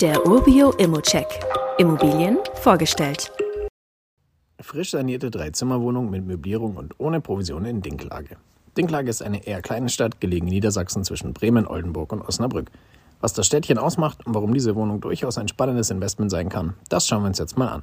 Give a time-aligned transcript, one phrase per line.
[0.00, 1.26] Der Urbio Immocheck.
[1.76, 3.32] Immobilien vorgestellt.
[4.60, 8.36] Frisch sanierte Dreizimmerwohnung mit Möblierung und ohne Provision in Dinklage.
[8.76, 12.70] Dinklage ist eine eher kleine Stadt, gelegen in Niedersachsen zwischen Bremen, Oldenburg und Osnabrück.
[13.20, 17.08] Was das Städtchen ausmacht und warum diese Wohnung durchaus ein spannendes Investment sein kann, das
[17.08, 17.82] schauen wir uns jetzt mal an.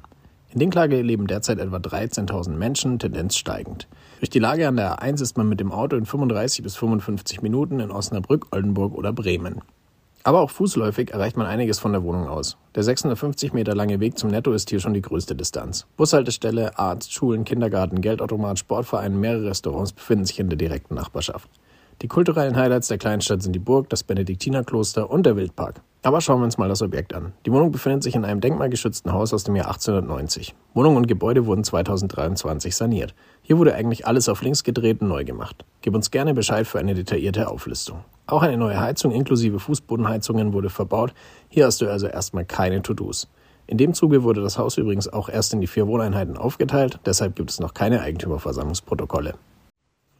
[0.54, 3.88] In Dinklage leben derzeit etwa 13.000 Menschen, Tendenz steigend.
[4.20, 7.42] Durch die Lage an der A1 ist man mit dem Auto in 35 bis 55
[7.42, 9.60] Minuten in Osnabrück, Oldenburg oder Bremen.
[10.26, 12.56] Aber auch fußläufig erreicht man einiges von der Wohnung aus.
[12.74, 15.86] Der 650 Meter lange Weg zum Netto ist hier schon die größte Distanz.
[15.96, 21.48] Bushaltestelle, Arzt, Schulen, Kindergarten, Geldautomat, Sportverein, mehrere Restaurants befinden sich in der direkten Nachbarschaft.
[22.02, 25.80] Die kulturellen Highlights der Kleinstadt sind die Burg, das Benediktinerkloster und der Wildpark.
[26.02, 27.32] Aber schauen wir uns mal das Objekt an.
[27.46, 30.54] Die Wohnung befindet sich in einem denkmalgeschützten Haus aus dem Jahr 1890.
[30.74, 33.14] Wohnung und Gebäude wurden 2023 saniert.
[33.40, 35.64] Hier wurde eigentlich alles auf links gedreht und neu gemacht.
[35.80, 38.04] Gib uns gerne Bescheid für eine detaillierte Auflistung.
[38.26, 41.14] Auch eine neue Heizung inklusive Fußbodenheizungen wurde verbaut.
[41.48, 43.26] Hier hast du also erstmal keine To-Dos.
[43.66, 47.34] In dem Zuge wurde das Haus übrigens auch erst in die vier Wohneinheiten aufgeteilt, deshalb
[47.34, 49.34] gibt es noch keine Eigentümerversammlungsprotokolle.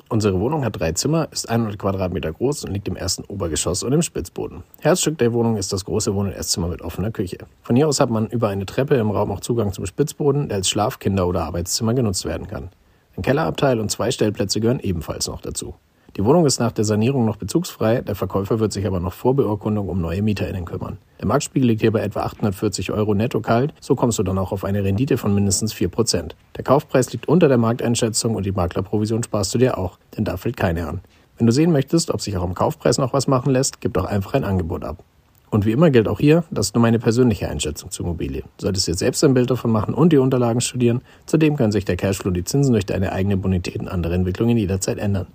[0.09, 3.93] Unsere Wohnung hat drei Zimmer, ist 100 Quadratmeter groß und liegt im ersten Obergeschoss und
[3.93, 4.63] im Spitzboden.
[4.81, 7.39] Herzstück der Wohnung ist das große Wohn- und Esszimmer mit offener Küche.
[7.63, 10.59] Von hier aus hat man über eine Treppe im Raum auch Zugang zum Spitzboden, der
[10.59, 12.69] als Schlaf-, Kinder- oder Arbeitszimmer genutzt werden kann.
[13.17, 15.75] Ein Kellerabteil und zwei Stellplätze gehören ebenfalls noch dazu.
[16.17, 19.37] Die Wohnung ist nach der Sanierung noch bezugsfrei, der Verkäufer wird sich aber noch vor
[19.37, 20.97] Beurkundung um neue MieterInnen kümmern.
[21.21, 24.51] Der Marktspiegel liegt hier bei etwa 840 Euro netto kalt, so kommst du dann auch
[24.51, 26.31] auf eine Rendite von mindestens 4%.
[26.57, 30.39] Der Kaufpreis liegt unter der Markteinschätzung und die Maklerprovision sparst du dir auch, denn da
[30.39, 31.03] fällt keine an.
[31.37, 34.07] Wenn du sehen möchtest, ob sich auch im Kaufpreis noch was machen lässt, gib doch
[34.07, 35.05] einfach ein Angebot ab.
[35.51, 38.43] Und wie immer gilt auch hier, das ist nur meine persönliche Einschätzung zur Immobilie.
[38.59, 41.03] Solltest dir selbst ein Bild davon machen und die Unterlagen studieren.
[41.27, 44.57] Zudem können sich der Cashflow und die Zinsen durch deine eigene Bonität und andere Entwicklungen
[44.57, 45.27] jederzeit ändern.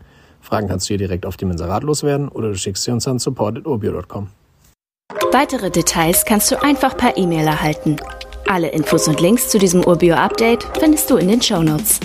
[0.41, 3.19] Fragen kannst du hier direkt auf dem Inserat loswerden oder du schickst sie uns an
[3.19, 4.29] support.urbio.com.
[5.31, 7.97] Weitere Details kannst du einfach per E-Mail erhalten.
[8.47, 11.99] Alle Infos und Links zu diesem Urbio-Update findest du in den Show Notes.